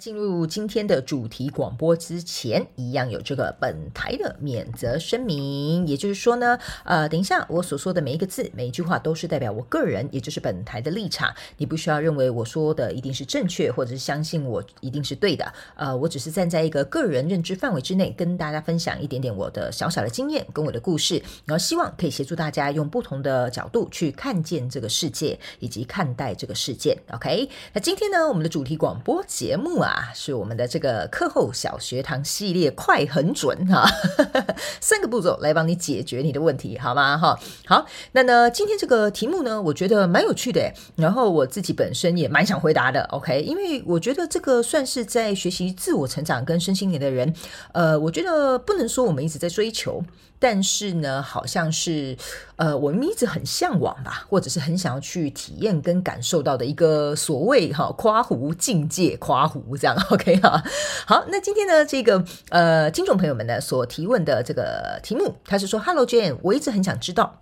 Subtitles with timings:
[0.00, 26.96] 进入今天的主题广播之前，一样有这个本台的免责声明，也就是说呢，呃，等一下我所说的每一个字、每一句话都是代表我个人，也就是本台的立场，你不需要认为我说的一定是正确，或者是相信我一定是对的，呃，我只是站在一个个人认知范围之内，跟大家分享一点点我的小小的经验跟我的故事，然后希望可以协助大家用不同的角度去看见这个世界，以及看待这个事件。
[27.12, 29.89] OK，那今天呢，我们的主题广播节目啊。
[29.90, 33.84] 啊，是我们的这个课后小学堂系列，快很准哈，
[34.80, 37.18] 三个步骤来帮你解决你的问题，好吗？
[37.18, 47.34] 哈，好，那呢，今天这个题目呢，我觉得蛮有趣的，然后我自己本身也蛮想回答的，OK，因为我觉得这个算是在学习自我成长跟身心灵的人，
[47.72, 50.04] 呃，我觉得不能说我们一直在追求。
[50.42, 52.16] 但是呢，好像是，
[52.56, 60.64] 呃，我们一直很向往吧，或者是很想要去体验跟感受到的一个所谓哈夸胡境界，夸胡这样， OK 哈。
[61.06, 67.38] 好，那今天呢，这个呃，听众朋友们呢所提问的这个题目，他是说，Hello Jane，我一直很想知道。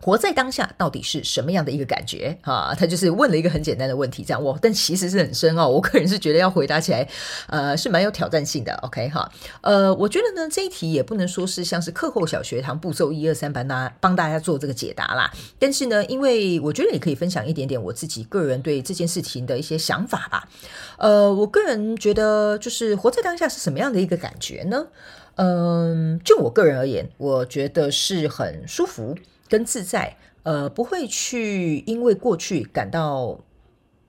[0.00, 2.74] 活在当下到底是什么样的一个感觉啊？
[2.74, 5.68] 他就是问了一个很简单的问题，这样哇，但其实是很深哦。
[5.68, 7.08] 我个人是觉得要回答起来，
[7.48, 8.74] 呃，是蛮有挑战性的。
[8.82, 9.30] OK 哈，
[9.62, 15.32] 呃，我觉得呢这一题也不能说是像是课后小学堂步骤一二三帮大帮大家做这个解答啦。
[15.58, 20.48] 但是呢，因为我觉得也可以分享一点点我自己个人对这件事情的一些想法吧。
[20.98, 24.86] 呃，我个人觉得就是活在当下是什么样的一个感觉呢？
[25.36, 29.16] 嗯、就我个人而言，我觉得是很舒服。
[29.54, 33.38] 跟自在，呃，不会去因为过去感到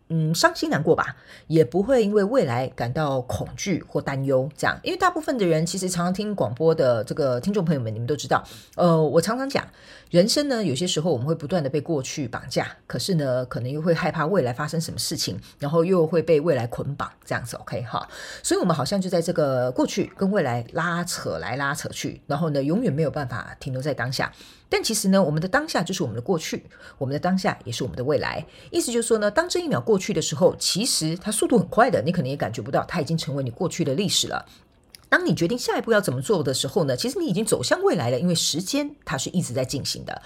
[0.09, 4.50] 嗯伤心难过吧，也不会因为未来感到恐惧或担忧。
[4.57, 8.44] 这样，因为大部分的人其实常常听广播的这个听众朋友们，你们都知道，
[8.75, 9.63] 呃，我常常讲。
[10.09, 18.07] 人生呢，有些时候我们会不断的被过去绑架，可是呢，可能又会害怕未来发生什么事情，然后又会被未来捆绑，这样子，OK 哈。
[18.41, 24.31] 所以，我们好像就在这个过去跟未来拉扯来拉扯去，然后呢，永远没有办法停留在当下。
[24.70, 26.66] 但其实呢，我们的当下就是我们的过去，
[26.98, 28.46] 我们的当下也是我们的未来。
[28.72, 34.46] 意思就是说呢，当这一秒过去的时候，其实它速度很快的，你可能也感觉不到，它已经成为你过去的历史了。
[35.08, 40.22] 当你决定下一步要怎么做的时候呢，其实你已经走向未来了，因为时间它是一直在进行的，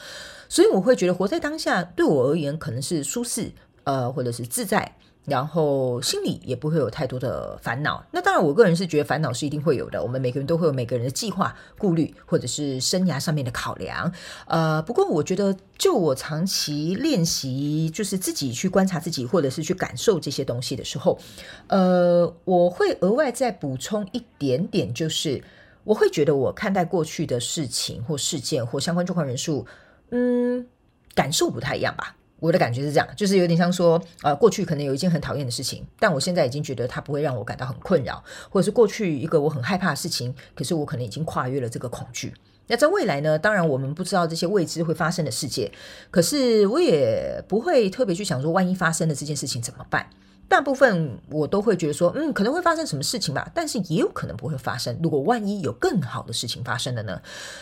[0.47, 3.51] 所以我会觉得活在当下对我而言可能是舒适，
[3.83, 4.95] 呃，或者是自在。
[5.29, 8.03] 然后心里也不会有太多的烦恼。
[8.11, 10.01] 那当然，我个人是觉得烦恼是一定会有的。
[10.01, 14.11] 我们每个人都会有每个人的计划、顾虑，或者是生涯上面的考量。
[14.47, 21.19] 呃，不过我觉得，就我长期练习，就是自己去观察自己，或者是去感受这些东西的时候，
[21.67, 25.43] 呃，我会额外再补充一点点，就是
[25.83, 29.65] 我会觉得我看待过去的事情或事件或相关状况人数，
[30.11, 30.67] 嗯，
[31.13, 32.15] 感受不太一样吧。
[32.39, 42.33] 我的感觉是这样，就是有点像说，呃，过去可能有一件很讨厌的事情，但我现在已经觉得它不会让我感到很困扰，或者是过去一个我很害怕的事情，可是我可能已经跨越了这个恐惧。
[42.67, 43.37] 那在未来呢？
[43.37, 45.71] 当然我们不知道这些未知会发生的世界，
[46.11, 50.07] 可是我也不会特别去想说，万一发生了这件事情怎么办？
[50.49, 54.99] 大部分我都会觉得说，嗯，可能会发生什么事情吧，但是也有可能不会发生。
[55.01, 57.21] 如果万一有更好的事情发生了呢？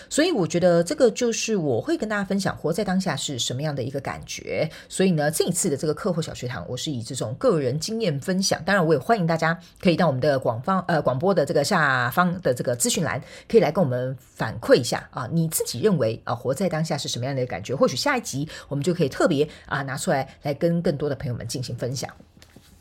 [0.10, 4.72] 所以我觉得这个就是我会跟大家分享活在当下是什么样的一个感觉。
[4.88, 8.64] 所以呢，这一次的这个课后小学堂，我是以这种个人经验分享。
[8.64, 17.76] 当然，我也欢迎大家可以到我们的广方呃广播的这个下方的这个资讯栏，可以来跟我们反馈一下啊，你自己认为啊活在当下是什么样的感觉？
[17.76, 22.10] 或许下一集我们就可以特别啊拿出来来跟更多的朋友们进行分享。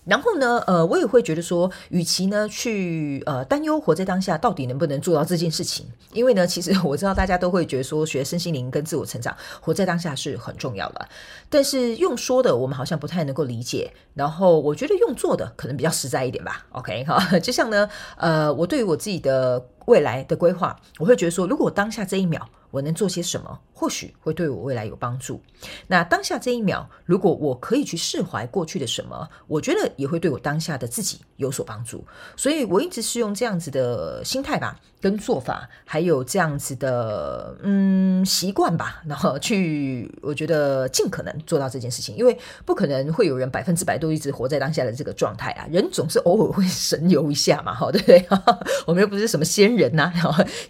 [0.06, 11.09] 然后呢，呃，我也会觉得说，与其呢去呃担忧活在当下到底能不能做到这件事情，因为呢，其实我知道大家都会觉得说，学身心灵跟自我成长，活在当下是很重要的。
[11.51, 13.92] 但是用说的，我们好像不太能够理解。
[14.15, 16.65] 然后我觉得用做的可能比较实在一点吧。
[16.71, 22.48] OK 哈， 就像呢，呃，我对于我自己的未来的规划，我会觉得说，如果当下这一秒。
[22.77, 23.59] 我能做些什么？
[23.73, 25.41] 或许会对我未来有帮助。
[25.87, 32.05] 那当下这一秒，如果我可以去释怀过去的什么，我觉得也会对我当下的自己有所帮助。
[32.37, 45.67] 所以我一直是用这样子的心态吧，跟做法，还有这样子的嗯习惯吧，然后去我觉得尽可能做到这件事情，因为不可能会有人百分之百都一直活在当下的这个状态啊。
[45.71, 48.27] 人总是偶尔会神游一下嘛，哈，对不对？
[48.87, 50.11] 我们又不是什么仙人呐、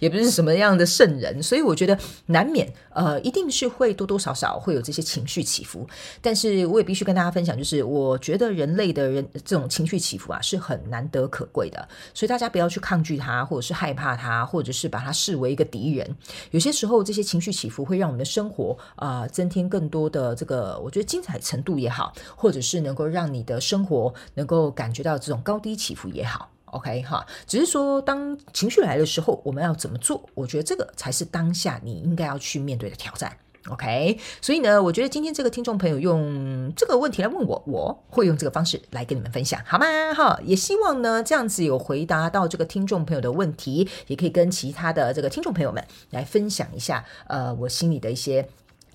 [0.00, 1.95] 也不是什么样的圣人，所以我觉得
[2.26, 2.72] 难免。
[2.90, 5.86] 呃，一定是会多多少少会有这些情绪起伏，
[6.22, 16.16] 但是我也必须跟大家分享，就是我觉得人类的人这种情绪起伏啊，是很难得可贵的，所以大家不要去抗拒它，或者是害怕它，或者是把它视为一个敌人。
[16.52, 26.50] 有些时候，这些情绪起伏会让我们的生活啊、增添更多的这个，我觉得精彩程度也好，或者是能够让你的生活能够感觉到这种高低起伏也好。
[26.66, 30.28] OK 哈，只是说当情绪来的时候，我们要怎么做？
[30.34, 33.36] 我觉得这个才是当下你应该要去面对的挑战。
[33.68, 39.86] OK，所以呢，我觉得今天这个听众朋友用这个问题来问我，我会用这个方式来跟你们分享，好吗？
[40.14, 48.48] 哈，也希望呢这样子有回答到这个听众朋友的问题，也可以跟其他的这个听众朋友们来分享一下，呃，我心里的一些。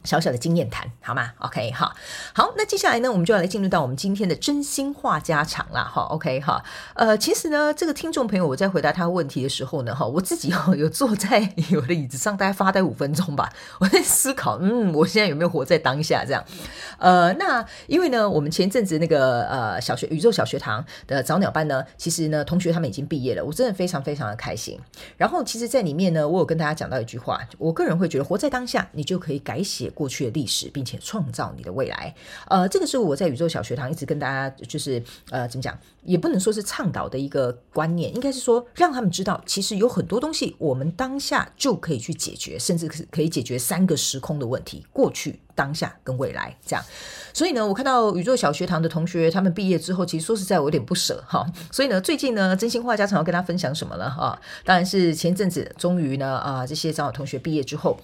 [0.03, 1.93] 小小的经验谈，好吗？OK，哈，
[2.33, 6.63] 好，那接下来呢，我们就要来进入到我们今天的真心话家常了，哈，OK，哈，
[6.95, 16.43] 呃，其实呢，这个听众朋友我在回答他问题的时候呢，哈，我自己哈 有坐在我的椅子上，大概发呆五分钟吧， 我在思考，嗯，我现在有没有活在当下这样？
[16.97, 24.79] 呃，那因为呢，我们前阵子那个呃小学宇宙小学堂的早鸟班呢，其实呢，同学他们已经毕业了，我真的非常非常的开心。
[25.17, 29.90] 然后，其实，在里面呢，我有跟大家讲到一句话，我个人会觉得，活在当下，你就可以改写。
[29.91, 32.13] 过去的历史，并且创造你的未来。
[32.47, 46.57] 呃，这个是我在宇宙小学堂一直跟大家，就是呃，怎么讲，也不能说是倡导的一个观念，应该是说让他们知道，其实有很多东西我们当下就可以去解决，甚至是可以解决三个时空的问题：过去、当下跟未来。
[46.65, 46.83] 这样，
[47.33, 51.45] 所以呢，我看到宇宙小学堂的同学他们毕业之后，其实说实在，我有点不舍哈。
[51.71, 54.39] 所以呢，最近呢，真心话家常要跟大家分享什么了哈？
[54.63, 57.99] 当然是前阵子终于呢，啊、这些早鸟同学毕业之后。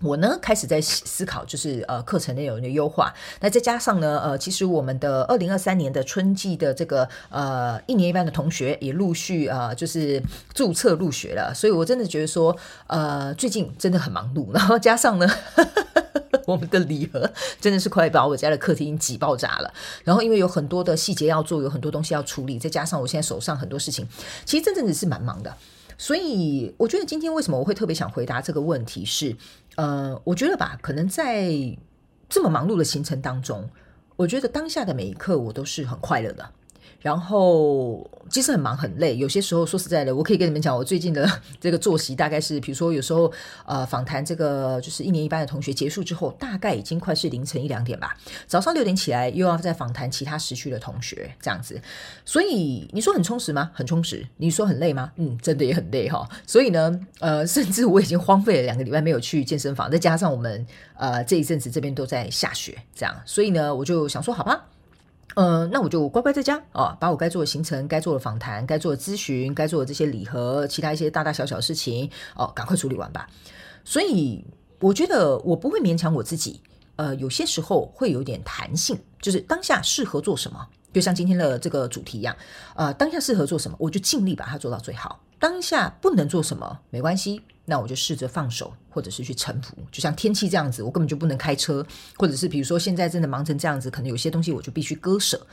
[0.00, 3.12] 我呢开始在思考，就是呃课程内容的优化。
[3.40, 10.22] 那再加上呢，呃，其实我们的二零二三年的春季的这个呃一年一班的同学也陆续啊、呃，就是
[10.54, 11.52] 注册入学了。
[11.54, 12.56] 所以我真的觉得说，
[12.86, 14.52] 呃，最近真的很忙碌。
[14.52, 15.28] 然后加上呢，
[16.46, 17.28] 我们的礼盒
[17.60, 19.72] 真的是快把我家的客厅挤爆炸了。
[20.04, 24.06] 然后因为有很多的细节要做，有很多东西要处理，再加上我现在手上很多事情，
[24.44, 25.52] 其实真正的是蛮忙的。
[25.98, 29.36] 所以我觉得今天为什么我会特别想回答这个问题是，
[29.76, 31.52] 呃，我觉得吧，可能在
[32.28, 33.68] 这么忙碌的行程当中，
[34.16, 36.50] 我觉得当下的每一刻我都是很快乐的。
[37.00, 41.28] 然后其实很忙很累，有些时候说实在的，我可以跟你们讲，我最近的
[41.60, 43.32] 这个作息大概是，比如说有时候
[43.64, 48.16] 呃访谈这个就是一年一班的同学结束之后，大概已经快是凌晨一两点吧。
[48.46, 51.80] 早上六点起来又要再访谈其他时区的同学这样子，
[52.24, 53.70] 所以你说很充实吗？
[53.72, 54.26] 很充实。
[54.36, 55.12] 你说很累吗？
[55.16, 56.28] 嗯，真的也很累哈。
[56.46, 60.66] 所以呢，呃，甚至我已经荒废了两个礼拜没有去健身房，再加上我们
[60.96, 64.66] 呃这一阵子这边都在下雪，这样，所以呢，我就想说，好吧。
[65.38, 73.28] 呃，那我就乖乖在家哦，把我该做的行程、该做的访谈、该做的咨询、该做的这些礼盒、其他一些大大小小的事情哦，赶快处理完吧。
[73.84, 74.44] 所以
[74.80, 76.60] 我觉得我不会勉强我自己，
[76.96, 82.36] 呃，有些时候会有点弹性，就是当下适合做什么，就像今天的这个主题一样，
[82.74, 85.20] 呃，当下适合做什么，我就尽力把它做到最好。
[85.38, 87.42] 当下不能做什么，没关系。
[87.68, 89.76] 那我就试着放手，或者是去臣服。
[89.92, 91.86] 就像天气这样子，我根本就不能开车，
[92.16, 95.46] 或者是比如说现在真的忙成这样子，可能有些东西我就必须割舍。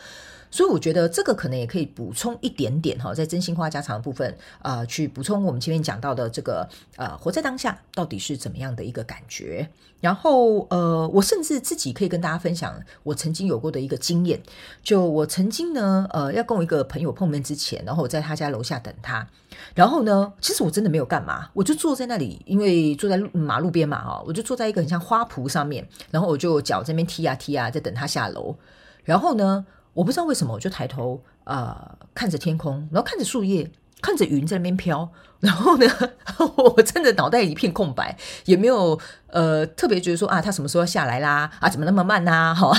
[0.56, 9.68] 所以我觉得这个可能也可以补充一点点哈，在真心话家常的部分啊、呃，去补充我们前面讲到的这个呃，活在当下到底是怎么样的一个感觉。
[10.00, 14.42] 然后呃，我甚至自己可以跟大家分享我曾经有过的一个经验。
[14.82, 19.28] 就我曾经呢，呃，要跟我一个朋友碰面之前，然后我在他家楼下等他。
[19.74, 28.56] 然后呢，其实我真的没有干嘛，我就坐在那里，因为坐在马路边嘛，哈，我就坐在一个很像花圃上面，然后我就脚这边踢啊踢啊，在等他下楼。
[29.04, 29.64] 然后呢，
[29.96, 33.72] 我不知道为什么，我就抬头啊、看着天空，然后看着树叶，
[34.02, 35.10] 看着云在那边飘。
[35.42, 35.86] 然后呢，
[36.58, 41.52] 我真的脑袋一片空白，也没有呃特别觉得说啊，他什么时候要下来啦？
[41.60, 42.56] 啊，怎么那么慢呐、啊？
[42.56, 42.72] 哈，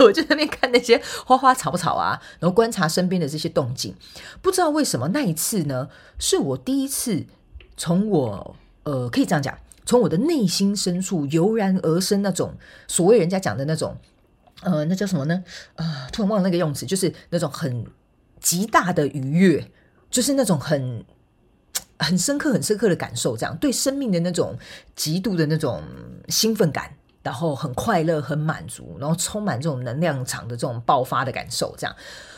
[0.00, 3.94] 我就在那边看那些花花草草啊，然后观察身边的这些动静。
[4.42, 7.24] 不知道为什么那一次呢，是我第一次
[7.76, 12.54] 从我呃，可以这样讲，从我的内心深处油然而生那种
[12.86, 13.96] 所谓人家讲的那种。
[14.62, 15.42] 呃，那叫什么呢？
[15.76, 17.86] 呃，突然忘了那个用词，就是那种很
[18.40, 19.70] 极大的愉悦，
[20.10, 21.04] 就是那种很
[21.98, 24.58] 很深刻、很深刻的感受，这样对生命的那种
[24.94, 25.82] 极度的那种
[26.28, 31.96] 兴奋感，然后很快乐、很满足，然后充满这种能量场的这种爆发的感受，这样。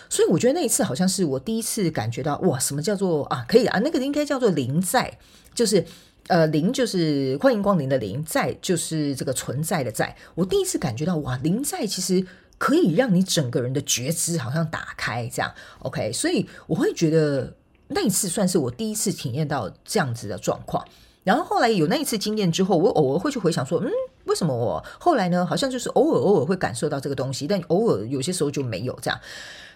[0.08, 3.44] 所以我觉得那一次好像是我第一次感觉到，哇，什么叫做啊？
[3.48, 5.18] 可以啊，那个应该叫做临在，
[5.54, 5.84] 就是
[6.28, 10.16] 呃，灵就是欢迎光临的灵，在就是这个存在的在。
[10.34, 12.26] 我第一次感觉到，哇，灵在其实
[12.58, 15.52] 可以让你整个人的觉知好像打开，这样。
[15.80, 17.54] OK，所以我会觉得。
[17.94, 20.82] 那一次算是我第一次体验到这样子的状况，
[21.24, 23.90] 然后后来有那一次经验之后，我偶尔会去回想说，嗯，
[24.24, 25.44] 为什么我后来呢？
[25.44, 29.20] 好像就是偶尔偶尔会感受到这个东西，但偶尔有些时候就没有这样。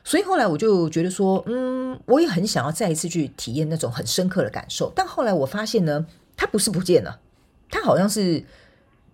[0.02, 4.90] 所以后来我就觉得说，嗯，我也很想要再一次去体验那种很深刻的感受。
[4.96, 7.20] 但后来我发现呢，它不是不见了，
[7.70, 8.44] 它好像是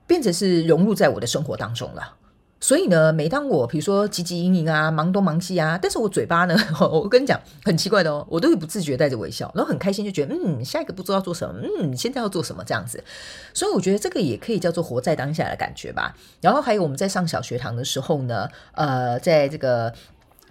[0.06, 2.16] 变成是融入在我的生活当中了。
[2.60, 13.02] 所以呢，每当我比如说汲汲营营啊，忙东忙西啊，但是我嘴巴呢， 我跟你讲很奇怪的哦，我都会不自觉带着微笑，然后很开心，就觉得嗯，下一个不知道做什么，嗯，现在要做什么这样子。
[13.52, 16.16] 所以我觉得这个也可以叫做活在当下的感觉吧。
[16.40, 19.92] 然后还有我们在上小学堂的时候呢，呃，在这个。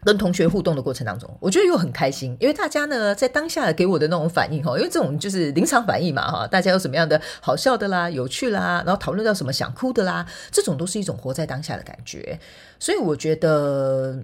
[0.03, 12.39] 跟同学互动的过程当中，我觉得又很开心，因为大家呢在当下给我的那种反应哈，因为这种就是临场反应嘛哈，大家有什么样的好笑的啦、有趣啦，然后讨论到什么想哭的啦，这种都是一种活在当下的感觉。
[12.79, 14.20] 所以我觉得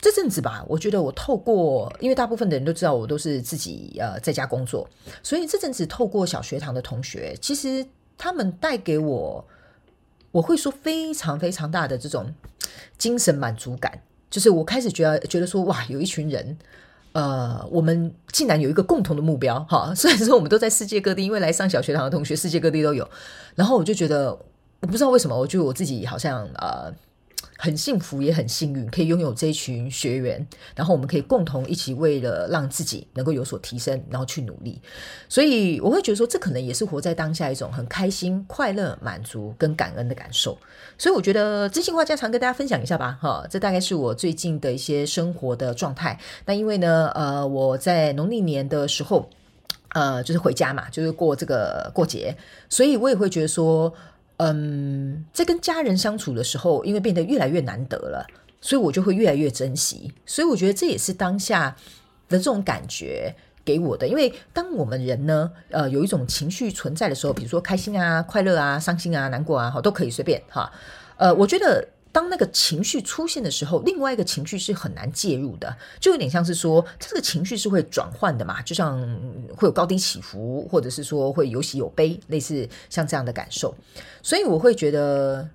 [0.00, 4.88] 这阵子吧，我觉得我透过，因为大部分的人都知道我都是自己呃在家工作，
[5.22, 7.86] 所以这阵子透过小学堂的同学，其实
[8.16, 9.44] 他们带给我，
[10.32, 12.34] 我会说非常非常大的这种
[12.96, 14.00] 精神满足感。
[14.30, 16.56] 就是我开始觉得觉得说哇，有一群人，
[17.12, 19.92] 呃，我们竟然有一个共同的目标哈。
[19.96, 23.06] 虽然说我们都在世界各地，因为来上小学堂的同学世界各地都有，
[23.56, 24.30] 然后我就觉得
[24.80, 26.90] 我不知道为什么，我觉得我自己好像呃。
[27.62, 34.80] 很幸福，也很幸运，可以拥有这一群学员，然后我们可以共同一起为了让自己能够有所提升，然后去努力。
[35.28, 40.56] 所以我会觉得说，这可能也是活在当下一种很开心、快乐、满足跟感恩的感受。
[40.96, 46.18] 所以我觉得真心话家常跟大家分享一下吧，哈，这大概是我最近的一些生活的状态。
[46.46, 49.28] 那因为呢，呃，我在农历年的时候，
[49.90, 52.34] 呃，就是回家嘛，就是过这个过节，
[52.70, 53.92] 所以我也会觉得说。
[54.42, 58.26] 嗯，在跟家人相处的时候，因为变得越来越难得了，
[58.60, 60.12] 所以我就会越来越珍惜。
[60.24, 61.76] 所以我觉得这也是当下
[62.28, 64.08] 的这种感觉给我的。
[64.08, 70.72] 因为当我们人呢，呃，有一种情绪存在的时候，比如说开心啊、快乐啊、伤心啊、难过啊，好，都可以随便哈。
[71.16, 71.86] 呃，我觉得。
[72.12, 79.00] 当那个情绪出现的时候，另外一个情绪是很难介入的，就有点像是说，这个情绪是会转换的嘛，就像
[79.56, 83.74] 会有高低起伏，或者是说会有喜有悲，类似像这样的感受。
[84.22, 85.48] 所以我会觉得，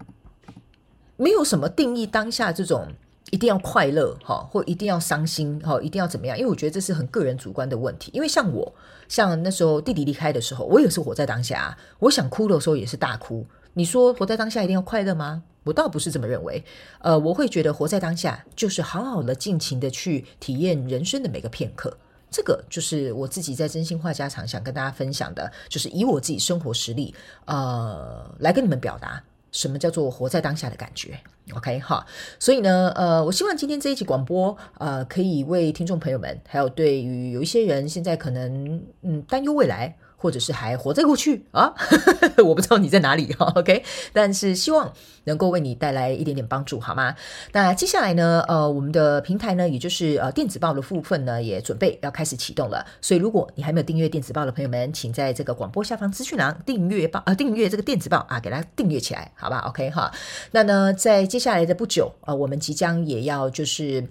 [1.17, 2.87] 没有什么定义当下这种
[3.31, 6.37] 一定要快乐哈，或一定要伤心哈，一定要怎么样？
[6.37, 8.11] 因为我觉得这是很个人主观的问题。
[8.13, 8.73] 因为像我，
[9.09, 13.45] 像那时候弟弟离开的时候，我也是活在当下，我想哭的时候也是大哭。
[13.73, 15.43] 你说活在当下一定要快乐吗？
[15.65, 16.63] 我倒不是这么认为，
[16.99, 21.97] 呃，我会觉得活在当下就是好好的尽情的去体验人生的每个片刻，
[22.29, 31.19] 这个就是我自己在真心话家常想跟大家分享的，就是以我自己生活实力，呃，来跟你们表达什么叫做活在当下的感觉。
[31.55, 32.05] OK 哈，
[32.39, 39.97] 所以呢，呃，我希望今天这一期广播，呃，可以为听众朋友们，还有对于有一些人现在可能嗯担忧未来。
[40.17, 41.73] 或者是还活在过去啊，
[42.43, 44.91] 我不知道你在哪里哈， OK，但是希望
[45.25, 47.15] 能够为你带来一点点帮助，好吗？
[47.51, 52.85] 那接下来呢，呃，我们的平台呢，也就是呃电子报的部分呢，也准备要开始启动了。
[53.01, 60.11] 所以如果你还没有订阅电子报的朋友们，请在这个广播下方资讯栏订阅报呃订阅这个电子报啊，给它订阅起来，好吧？OK 哈。
[60.51, 64.07] 那呢，在接下来的不久啊，呃，我们即将也要就是。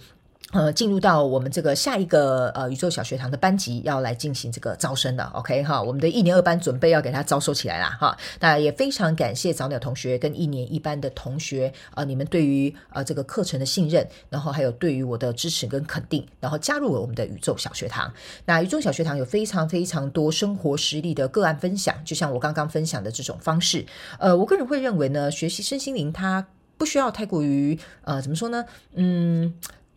[0.52, 5.28] 呃，进入到我们这个下一个呃宇宙小学堂的班级，要来进行这个招生了。
[5.34, 8.16] OK 哈，我们的一年二班准备要给他招收起来了哈。
[8.38, 18.12] 那也非常感谢早鸟同学跟一年一班的同学、呃，你们对于呃这个课程的信任，然后还有对于我的支持跟肯定，然后加入了我们的宇宙小学堂。
[18.44, 23.84] 那宇宙小学堂有非常非常多生活实力的个案分享，就像我刚刚分享的这种方式。
[24.20, 26.46] 呃，我个人会认为呢，学习身心灵它
[26.78, 28.64] 不需要太过于呃怎么说呢？
[28.94, 29.54] 嗯。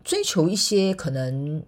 [0.08, 1.62] 追求一些可能，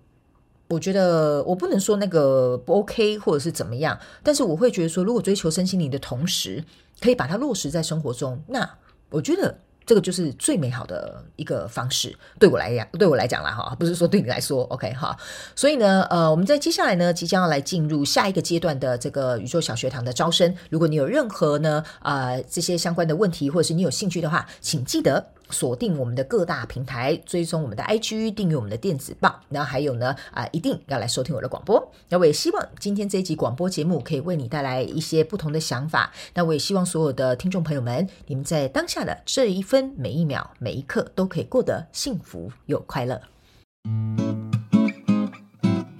[0.69, 6.63] 我觉得我不能说那个不 OK 或者是怎么样，但是我会觉得说，如果追求身心灵的同时，
[7.01, 8.77] 可以把它落实在生活中，那
[9.09, 12.17] 我觉得这个就是最美好的一个方式。
[12.39, 15.17] 对我来讲，对我来讲啦哈，不是说对你来说 OK 哈。
[15.53, 20.55] 所以呢，呃，我们在接下来呢，即将要来进入下一个阶段的这个宇宙小学堂的招生。
[20.69, 25.31] 如果你有任何呢啊、呃、这些相关的问题，或者是你有兴趣的话，请记得。
[25.49, 29.39] 锁定我们的各大平台，追踪我们的 IG，订阅我们的电子报。
[29.49, 31.91] 然后还有呢，啊、一定要来收听我的广播。
[32.09, 36.11] 那我也希望今天这一集广播节目可以为你带来一些不同的想法。
[36.33, 43.21] 那我也希望所有的听众朋友们，你们在当下的这一分每一秒每一刻都可以过得幸福又快乐。